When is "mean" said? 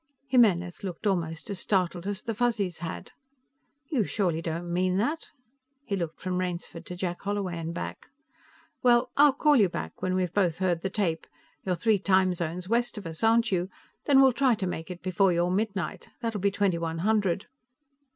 4.73-4.97